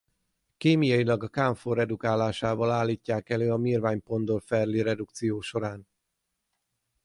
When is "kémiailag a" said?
0.57-1.27